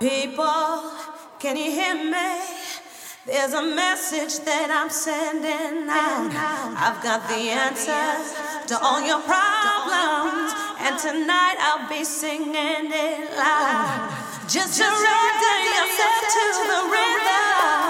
[0.00, 0.92] People,
[1.40, 2.38] can you hear me?
[3.26, 6.30] There's a message that I'm sending out.
[6.78, 8.30] I've got the answers
[8.70, 10.54] to all your problems,
[10.86, 14.14] and tonight I'll be singing it loud.
[14.46, 17.87] Just surrender yourself to the rhythm.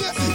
[0.00, 0.31] Yeah.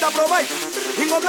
[0.00, 0.44] da provaj
[0.98, 1.24] I od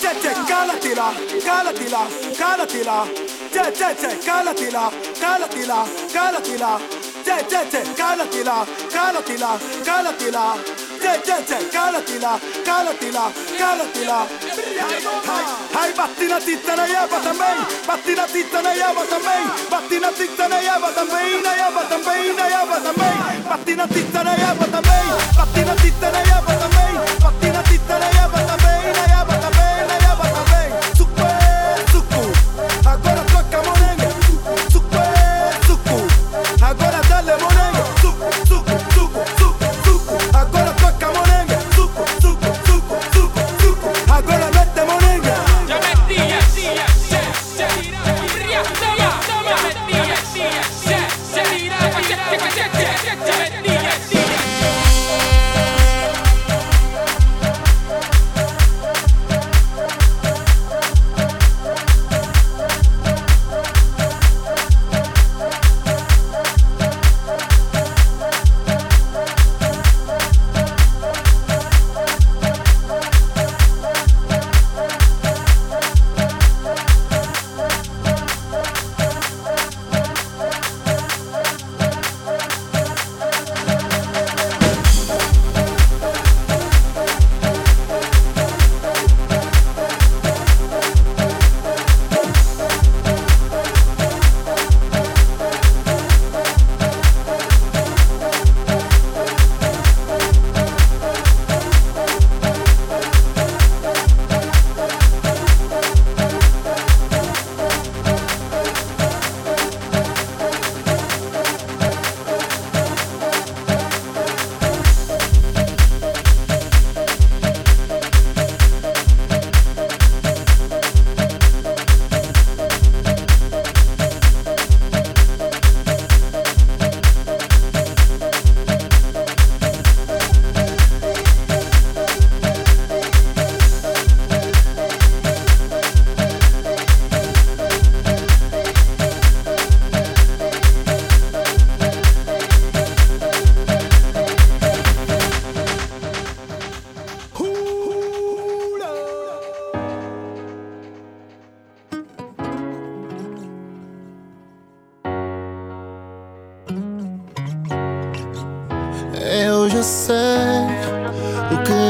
[0.00, 1.12] che che, calatila,
[1.44, 2.06] calatila,
[2.38, 3.06] calatila,
[3.52, 4.90] che che che, calatila,
[5.20, 6.80] calatila, calatila,
[7.24, 9.60] che che che, calatila, calatila,
[13.58, 14.26] calatila,
[15.74, 20.92] Hai battina titta na jeva também Battina titta na jeva também Battina titta na jeva
[20.92, 26.20] também Na jeva também Na jeva também Battina titta na jeva também Battina titta na
[26.24, 26.55] jeva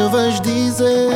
[0.09, 1.11] vais dizer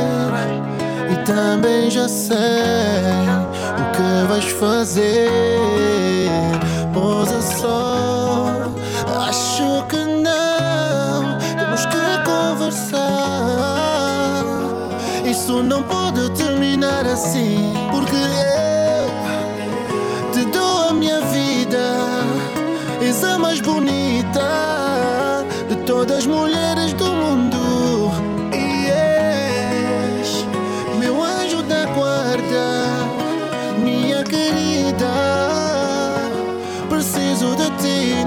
[1.11, 5.29] e também já sei o que vais fazer.
[6.93, 8.47] Posa só,
[9.29, 13.11] acho que não, temos que conversar.
[15.25, 17.73] Isso não pode terminar assim,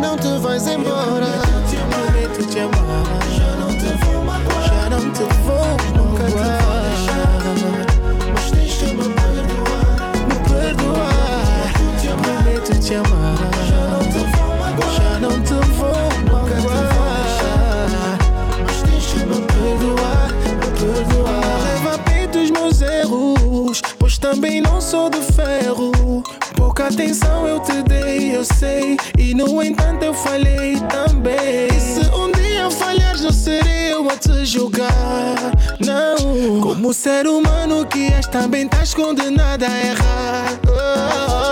[0.03, 1.42] não te vais embora.
[26.83, 28.97] Pouca atenção eu te dei, eu sei.
[29.17, 31.67] E no entanto eu falhei também.
[31.73, 34.91] E se um dia falhares, não serei eu a te julgar.
[35.79, 36.59] Não.
[36.59, 40.59] Como ser humano que és, também estás condenado a errar.
[40.67, 41.42] Oh,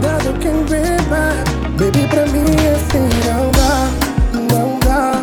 [0.00, 1.34] E dado quem beba.
[1.76, 3.90] Baby pra mim assim não dá
[4.54, 5.22] Não dá,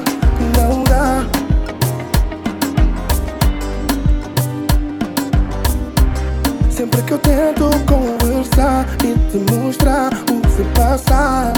[0.56, 1.26] não dá.
[6.70, 11.54] Sempre que eu tento conversar E te mostrar o que se passa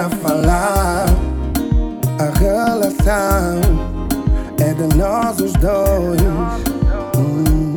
[0.00, 1.04] pra falar.
[2.18, 3.60] A relação
[4.58, 6.20] é de nós os dois.
[7.18, 7.76] Hum,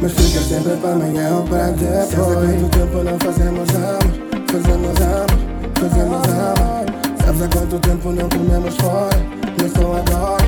[0.00, 2.12] Mas fica sempre pra amanhã ou pra depois.
[2.12, 4.24] Há quanto tempo não fazemos amor.
[4.50, 5.26] Fazemos amor,
[5.74, 6.84] fazemos amor.
[7.24, 9.16] Sabes há quanto tempo não comemos fora?
[9.60, 10.44] Não sou agora,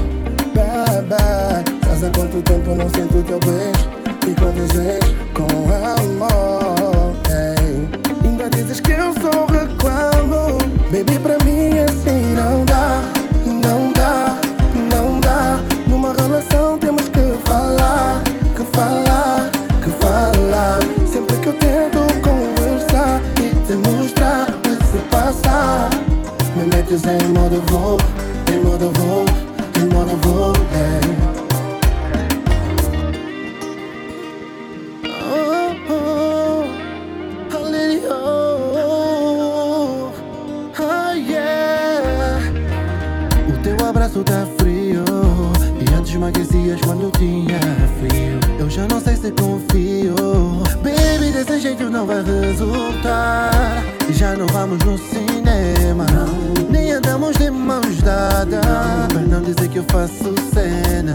[0.54, 3.88] bebê Sabes há quanto tempo não sinto teu beijo?
[4.26, 8.28] E com desejo, com amor ei.
[8.28, 9.55] Ainda dizes que eu sou
[10.90, 13.02] Baby, pra mim assim não dá
[13.44, 14.38] Não dá,
[14.94, 15.58] não dá.
[15.88, 18.22] Numa relação temos que falar
[18.54, 19.50] Que falar,
[19.82, 20.78] que falar.
[21.06, 25.90] Sempre que eu tento conversar E te mostrar o que se passa
[26.54, 28.05] Me metes em modo voo
[44.16, 45.04] abraço tá frio.
[45.80, 47.58] E antes me aquecias quando tinha
[47.98, 48.40] frio.
[48.58, 50.14] Eu já não sei se confio.
[50.82, 53.82] Baby, desse jeito não vai resultar.
[54.08, 56.06] E já não vamos no cinema.
[56.70, 58.60] Nem andamos mãos dadas.
[59.08, 61.14] Pra não dizer que eu faço cena.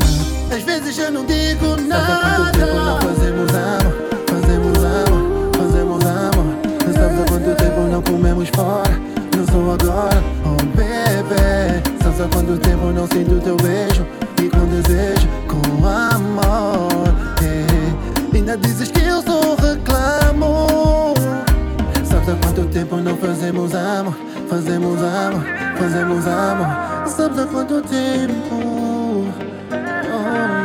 [0.53, 2.05] Às vezes já não digo nada.
[2.05, 4.11] Sabe há quanto tempo não fazemos amor?
[4.27, 6.55] Fazemos amor, fazemos amor.
[6.93, 9.01] Sabes há quanto tempo não comemos fora?
[9.35, 11.90] Não sou agora, oh bebê.
[12.21, 14.05] Sabes há quanto tempo não sinto teu beijo?
[14.39, 17.07] E com desejo, com amor.
[17.41, 18.35] É.
[18.35, 21.15] Ainda dizes que eu sou reclamo.
[22.05, 24.15] Sabes há quanto tempo não fazemos amor?
[24.47, 25.43] Fazemos amor,
[25.79, 26.67] fazemos amor.
[27.07, 28.55] Sabes há quanto tempo?
[29.11, 29.25] Oh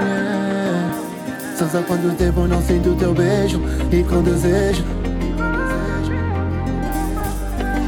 [0.04, 0.94] yeah.
[1.56, 3.62] Sabes há quanto tempo não sinto teu beijo?
[3.90, 4.84] E com desejo.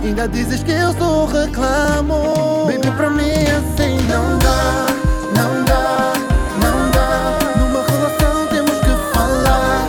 [0.09, 2.64] Ainda dizes que eu sou reclamo.
[2.64, 4.87] Baby, pra mim assim não dá,
[5.37, 6.14] não dá,
[6.62, 7.38] não dá.
[7.59, 9.87] Numa relação temos que falar,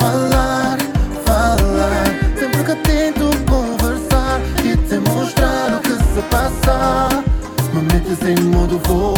[0.00, 0.78] falar,
[1.26, 2.06] falar.
[2.38, 7.08] Sempre que tento conversar e te mostrar o que se passa.
[7.74, 9.12] Me metes em modo voo,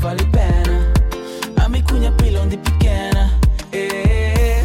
[0.00, 0.92] vale pena.
[1.62, 3.30] A mim cunha pilão de pequena.
[3.72, 4.64] Eh,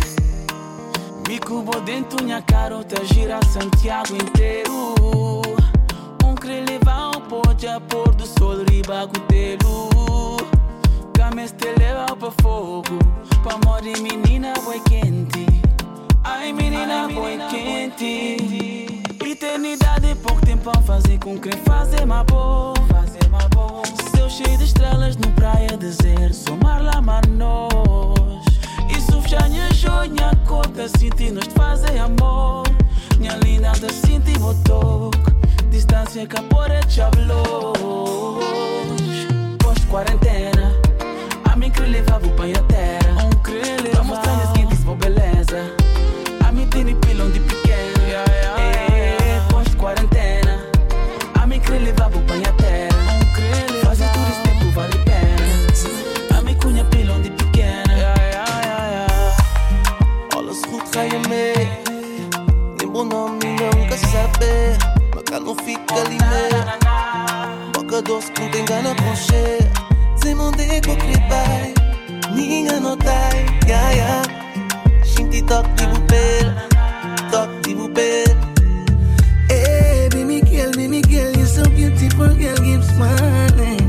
[1.27, 4.95] me cubo dentro minha carota gira Santiago inteiro.
[6.23, 10.37] Um crê levar um pode a pôr do sol riba com telo.
[11.13, 12.97] Cames te leva pra fogo.
[13.43, 15.45] Pra morrer menina boi quente.
[16.23, 19.04] Ai menina boi quente.
[19.27, 22.75] Eternidade é pouco tempo a fazer com quem fazer má boa.
[22.87, 23.81] Fazer má boa.
[24.15, 26.35] Seu cheio de estrelas no praia deserto.
[26.35, 28.45] Sou Marla Manos.
[28.95, 30.87] Isso já minha jonha conta.
[30.87, 32.63] Senti nós de fazer amor.
[33.17, 35.09] Minha linda da senti botou.
[35.71, 38.39] Distância que a porra te hablou.
[39.59, 40.71] Pós-quarentena,
[41.51, 42.74] a mim que levava para a terra.
[65.99, 67.71] Ali mesmo.
[67.73, 69.71] Boca doce que não tem gana com cheia.
[70.21, 70.97] Sem onde que eu
[71.29, 71.73] bai.
[72.33, 74.21] Ninguém notai, ya ya.
[75.03, 76.53] Shinti toque de bupel.
[77.31, 78.35] Toque de bupel.
[79.49, 83.85] Hey, baby girl, baby girl, you're so beautiful, girl, keep smiling.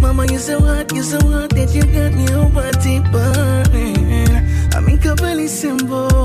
[0.00, 4.28] Mama, you're so hot, you're so hot that you got me your body burning.
[4.74, 6.21] I'm incapacível, pode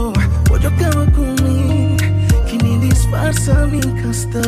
[3.27, 4.41] farsa mikasta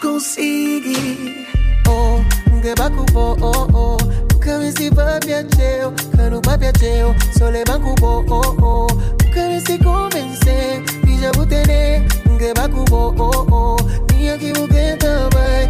[0.00, 1.46] consegui.
[1.88, 2.20] Oh
[2.60, 3.98] ngebakubo oh oh.
[4.36, 7.14] Ukaviziva vya cheo kanuma vya cheo.
[7.38, 8.86] Solemakubo oh oh.
[9.30, 13.80] Ukavisikonvense vijavutene ngebakubo oh oh.
[14.10, 15.68] Niyakivuke ntabai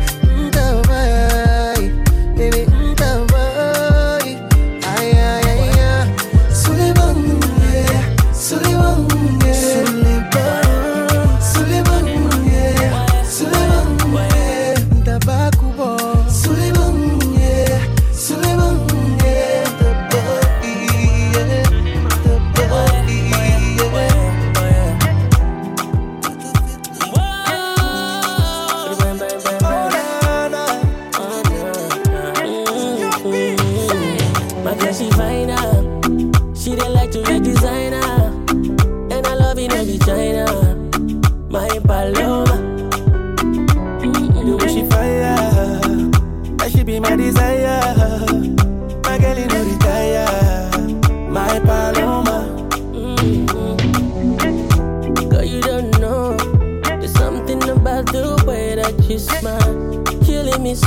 [0.48, 1.90] ntabai
[2.36, 3.31] baby ntabai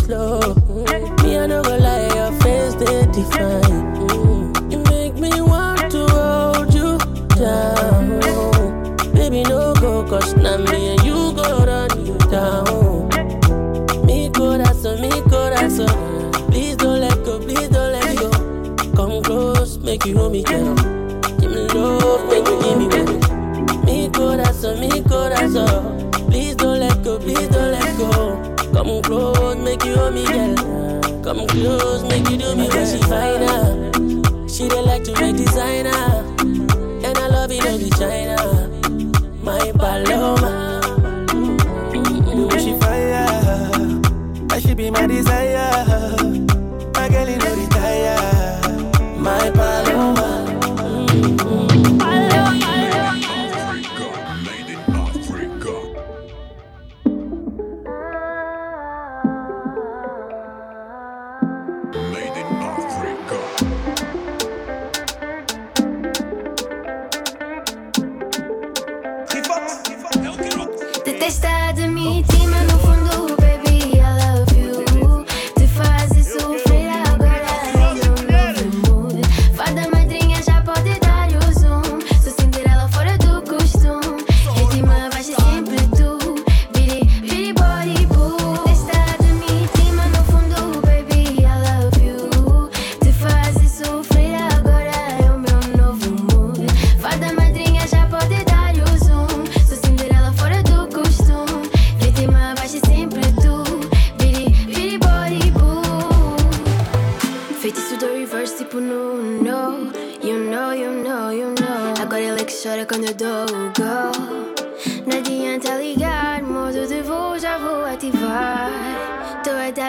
[0.05, 0.39] slow.
[1.23, 4.71] Me, I no go lie, your face they define.
[4.71, 6.97] You make me want to hold you
[7.35, 8.19] down.
[9.13, 13.09] Baby, no go, cause now me and you go run you down.
[14.05, 16.31] Me corazón, me corazón.
[16.51, 18.29] Please don't let go, please don't let go.
[18.95, 20.75] Come close, make you know me down.
[21.39, 23.17] Give me love, make you give me baby.
[23.85, 26.11] Me corazón, me corazón.
[26.29, 27.85] Please don't let go, please don't let go.
[28.75, 31.23] Come close, make you hold me, girl.
[31.23, 34.51] Come close, make you do me when she find.
[34.51, 35.89] She don't like to make designer,
[37.05, 38.35] and I love it every China.
[39.41, 40.81] My paloma,
[41.29, 42.57] mm-hmm.
[42.59, 43.27] she fire,
[44.49, 45.74] that should be my desire.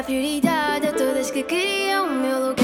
[0.07, 2.56] prioridade a todas que queriam o meu lugar.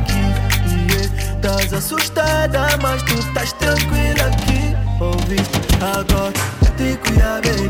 [0.00, 1.40] Aqui yeah.
[1.40, 6.32] Tás assustada mas tu estás tranquila aqui Ouviste agora
[6.76, 7.69] te cuida baby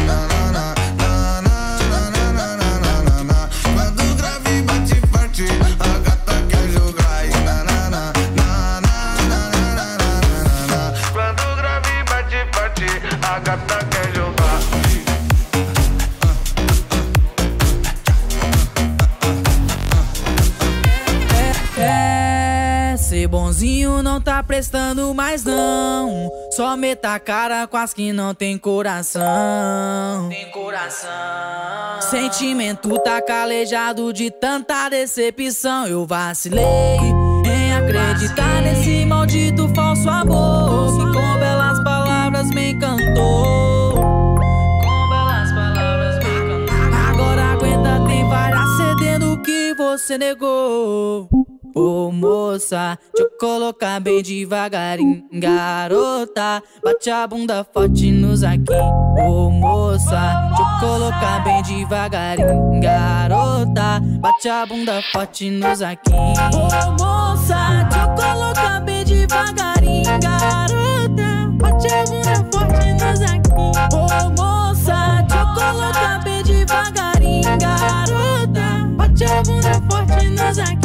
[24.41, 26.31] tá prestando mais não.
[26.51, 30.27] Só meta a cara com as que não tem coração.
[30.29, 31.09] Tem coração.
[32.01, 35.87] Sentimento tá calejado de tanta decepção.
[35.87, 36.97] Eu vacilei
[37.45, 43.93] em acreditar nesse maldito falso amor que com belas palavras me encantou.
[43.93, 46.75] Com belas palavras me encantou.
[47.09, 51.29] Agora aguenta, tem várias cedendo o que você negou.
[51.73, 56.61] Ô moça, deixa eu colocar bem devagarinho, garota.
[56.83, 58.73] Bate a bunda forte nos aqui.
[59.17, 64.01] Ô moça, deixa eu colocar bem devagarinho, garota.
[64.19, 66.11] Bate a bunda forte nos aqui.
[66.11, 71.51] Ô moça, deixa eu colocar bem devagarinho, garota.
[71.53, 73.49] Bate a bunda forte nos aqui.
[73.95, 78.87] Ô moça, deixa eu colocar bem devagarinho, garota.
[78.97, 80.80] Bate a bunda forte nos aqui.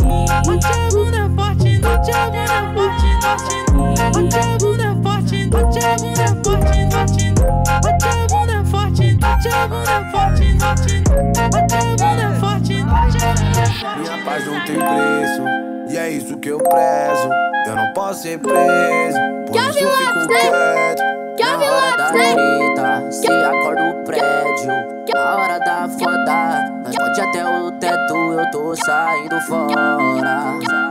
[3.38, 9.68] Forte, bate a bunda forte, bate a bunda forte, bate a bunda forte, bate a
[9.68, 14.00] bunda forte, bate a bunda forte, bate a bunda forte.
[14.00, 15.42] Minha paz não tem preço,
[15.90, 17.30] e é isso que eu prezo.
[17.66, 21.02] Eu não posso ser preso, por isso eu fico quieto.
[21.38, 24.96] Na hora da treta, se acorda o prédio.
[25.14, 30.85] Na hora da foda, nós pode até o teto, eu tô saindo fora.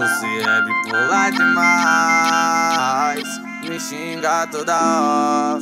[0.00, 2.80] Você é bipolar demais.
[3.68, 5.60] Me xinga toda hora.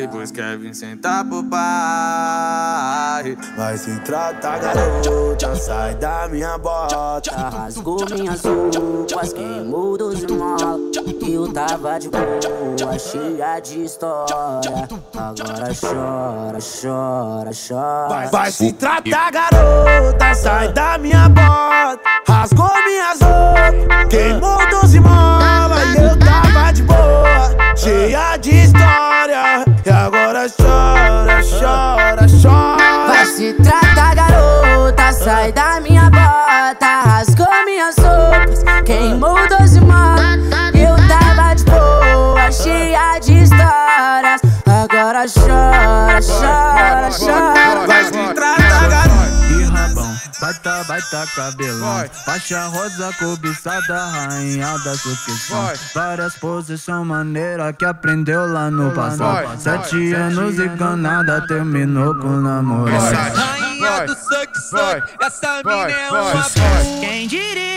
[0.00, 3.34] Depois quer vir sentar pro pai.
[3.56, 7.30] Vai se tratar, garota, sai da minha bota.
[7.34, 10.78] Rasgou minhas roupas, queimou dos mola.
[11.26, 14.86] Eu tava de boa, cheia de história.
[15.16, 18.08] Agora chora, chora, chora.
[18.08, 22.00] Vai, vai se tratar, garota, sai da minha bota.
[22.28, 24.58] Rasgou minhas roupas, queimou
[25.00, 25.84] mola.
[25.84, 29.65] E eu tava de boa, cheia de história.
[29.86, 33.06] E agora chora, chora, chora.
[33.06, 37.02] Vai se tratar, garota, sai da minha bota.
[37.04, 40.40] Rasgou minhas roupas, queimou doze molas.
[40.74, 44.40] Eu tava de boa, cheia de histórias.
[44.66, 47.86] Agora chora, chora, chora.
[47.86, 49.46] Vai se tratar, garota.
[49.52, 52.04] E rabão, bata, vai tá cabelão.
[52.24, 55.72] Faixa rosa cobiçada, rainha da sucessão.
[55.94, 59.60] Várias posições maneiras que aprendeu lá no passado.
[59.60, 63.14] Sete anos e ganada terminou com namorado.
[63.14, 67.75] Rainha do suck suck, essa mina é uma Quem diria?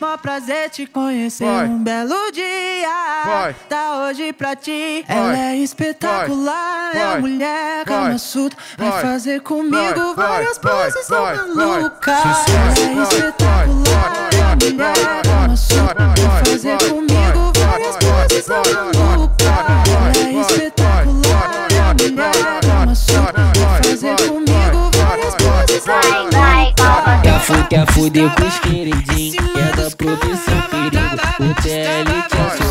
[0.00, 1.44] Mó prazer te conhecer.
[1.44, 3.52] Um belo dia.
[3.68, 5.04] Tá hoje pra ti.
[5.06, 6.96] Ela é espetacular.
[6.96, 8.56] É a mulher calma suta.
[8.78, 12.14] Vai fazer comigo várias poses malucas.
[12.24, 14.30] Ela é espetacular.
[14.32, 15.94] É a mulher calma suta.
[15.94, 16.44] Vai.
[16.46, 19.46] Fazer comigo várias poses malucas.
[19.86, 21.68] Ela é espetacular.
[21.72, 23.32] É a mulher calma suta.
[23.54, 23.82] Vai.
[23.82, 26.30] Fazer comigo várias poses malucas.
[26.76, 26.99] Quer
[27.40, 32.70] fuder, quer fuder com os queridinhos É da proteção perigo O TL te acionou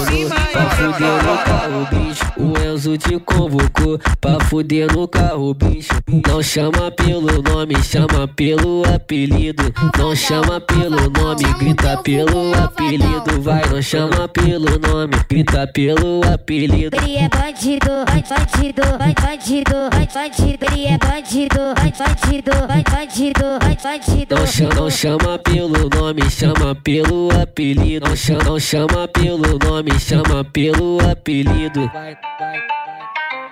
[0.52, 2.26] Pra fuder no carro, bicho.
[2.38, 5.94] O Enzo te convocou Pra fuder no carro, bicho.
[6.28, 9.74] Não chama pelo nome, chama pelo apelido.
[9.98, 13.42] Não chama pelo nome, grita pelo apelido.
[13.42, 16.98] Vai, não chama pelo nome, grita pelo apelido.
[16.98, 20.66] Ele é bandido, bandido, bandido, bandido.
[20.74, 24.36] Ele é bandido, bandido, bandido, bandido.
[24.36, 28.08] Não chama, não chama pelo nome, chama pelo apelido.
[28.08, 31.90] Não chama, não chama pelo nome, chama pelo apelido.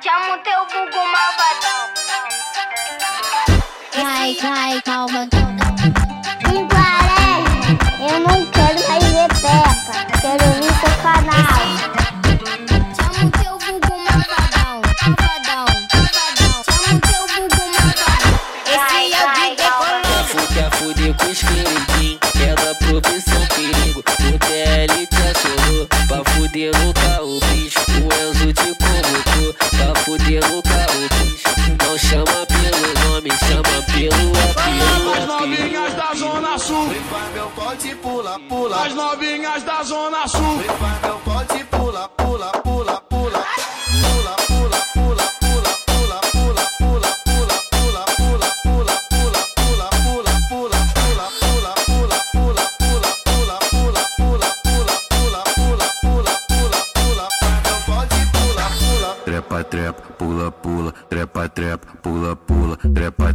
[0.03, 1.87] Chama o teu bugo malvadão.
[3.93, 5.29] Cai, cai, calma.
[5.29, 5.46] Iguaré,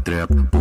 [0.05, 0.52] trap,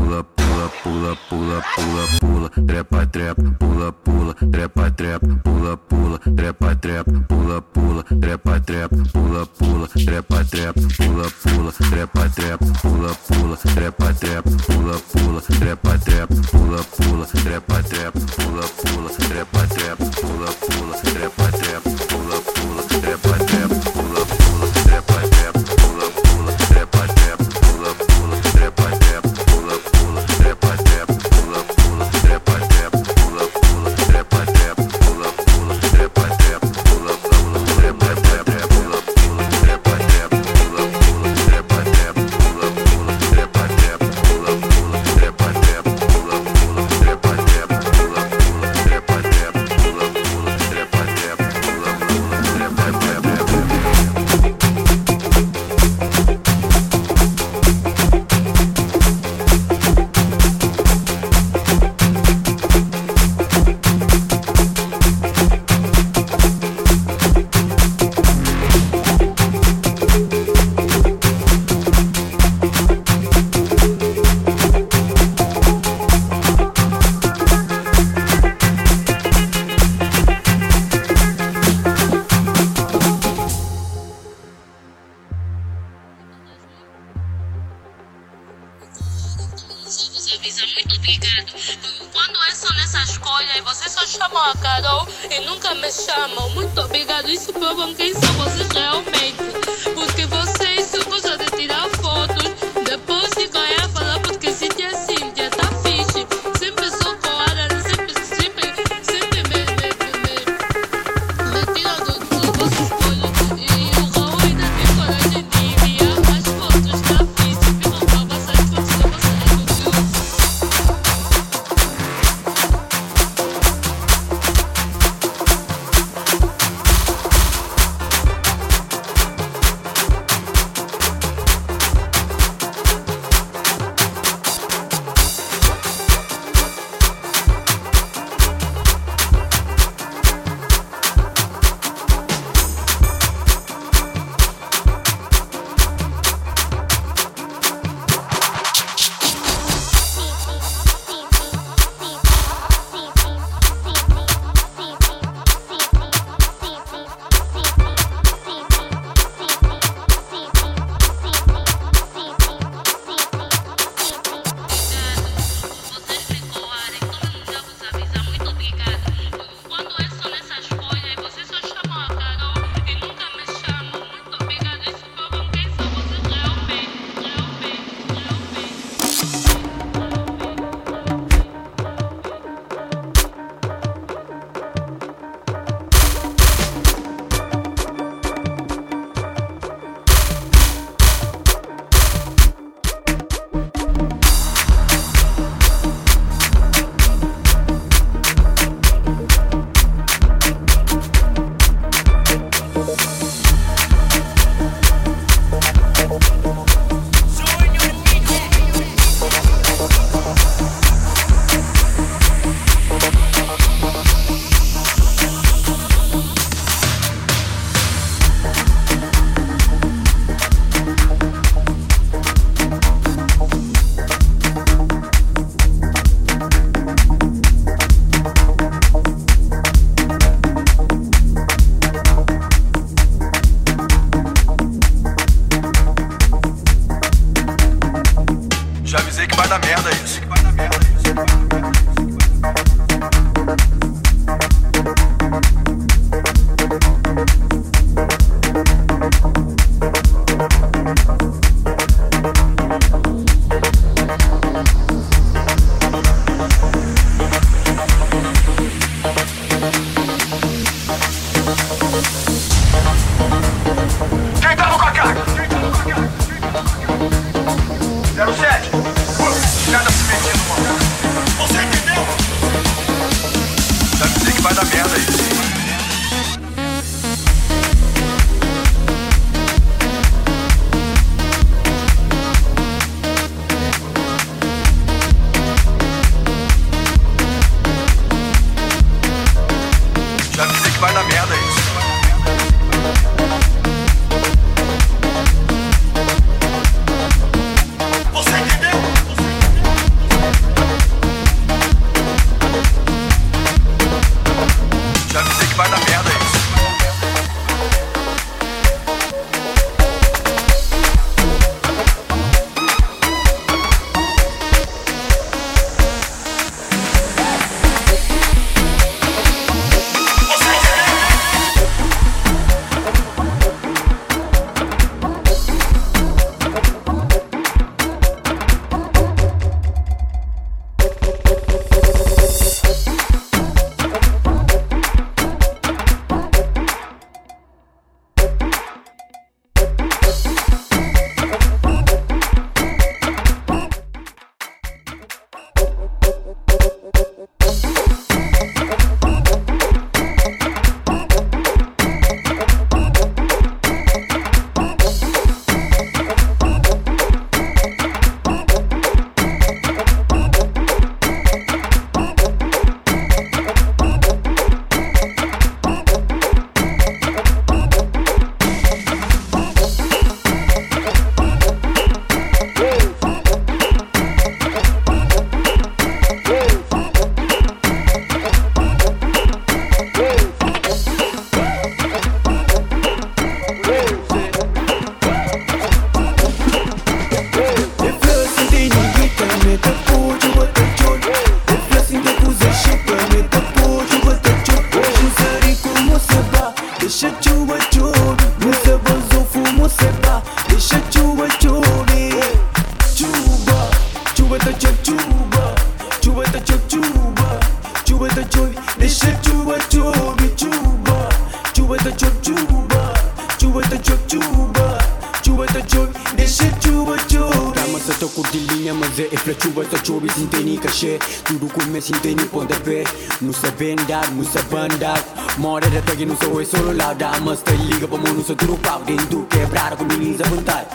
[421.82, 422.84] Tudo começa sem ter nem pontapé
[423.20, 425.04] Não sabe andar, não sabe andar
[425.38, 428.24] Mora da tag não sou é solo lá Dá mas tá liga pra mão não
[428.24, 430.68] sou tudo pau Dentro quebrar com menins à vontade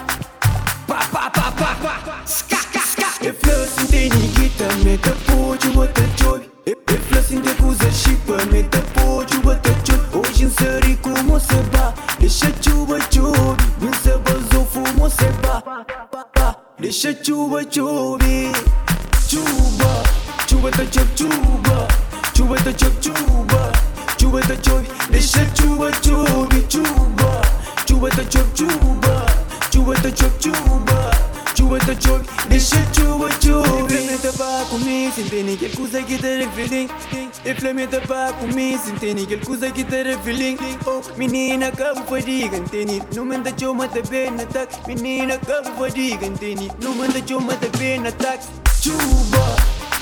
[0.85, 5.09] Pá pá pá pá pá Ska ska ska E flă sunt de nigita Me te
[5.25, 6.75] poci o te cioi E
[7.07, 10.97] flă sunt de cuză și pe Me te poci o te cioi Hoje în sări
[11.01, 15.85] cum o să ba Deixa chuva chuva Nu se văzu frumos se ba.
[16.79, 17.09] Deixa
[20.47, 21.87] Чува да чув чува,
[22.33, 23.71] чува да чув чува,
[24.17, 24.81] чува да чув,
[25.11, 27.41] не ще чува чуви чува,
[27.85, 29.25] чува да чув чува,
[29.71, 31.11] чува да чув чува,
[31.55, 33.87] чува да чув, не ще чува чуви.
[33.87, 36.91] Флемите пак уми, синтени гелку за гитаре филинг.
[37.45, 40.61] И флемите пак уми, синтени гелку за гитаре филинг.
[40.87, 44.69] О, минина кабу фади, гантени, нумен да чума да бе на так.
[44.87, 48.39] Минина кабу фади, гантени, нумен да чума да бе на так.
[48.83, 49.47] Чува,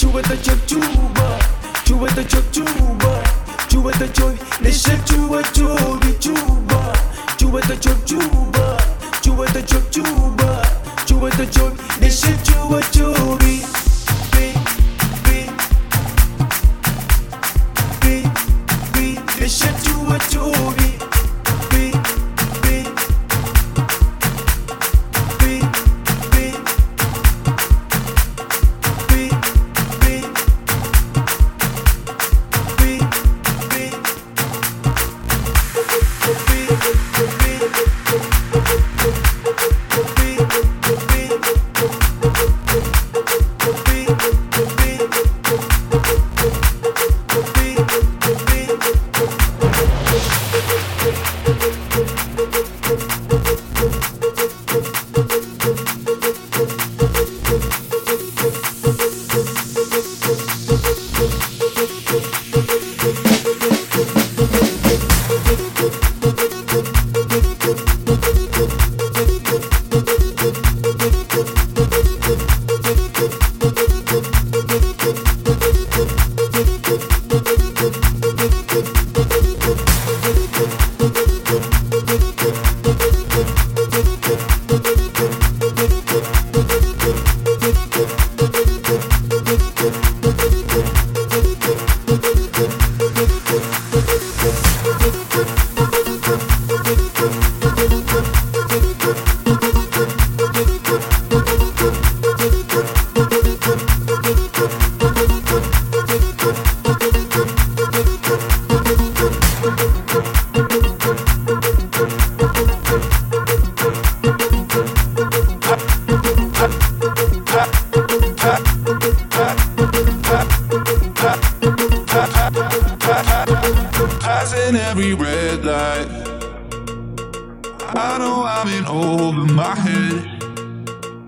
[0.05, 1.39] Чува да чув чува,
[1.85, 3.23] чува да чув чува,
[3.69, 6.93] чува да чув, не ще чува чуви чува,
[7.37, 8.77] чува да чув чува,
[9.23, 10.61] чува да чув чува,
[11.07, 13.61] чува да чув, не ще чува чуви.
[19.45, 20.94] Shit, you a Toby.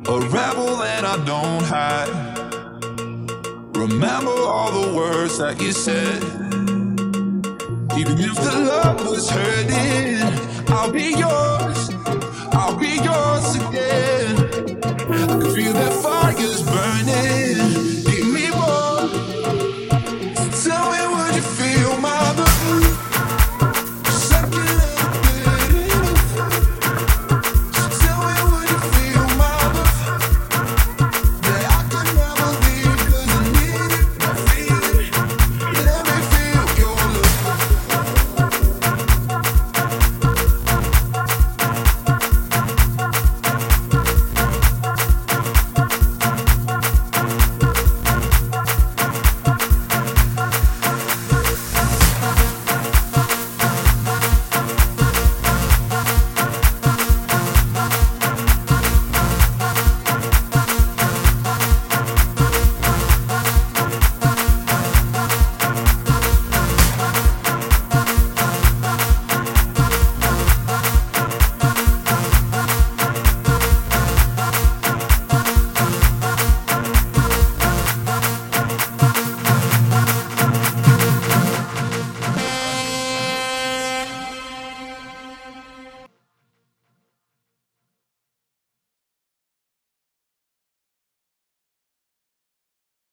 [0.10, 2.08] A rebel that I don't hide.
[3.76, 6.24] Remember all the words that you said.
[8.00, 10.22] Even if the love was hurting,
[10.70, 11.90] I'll be yours.
[12.54, 14.80] I'll be yours again.
[15.12, 17.57] I can feel that fire's burning.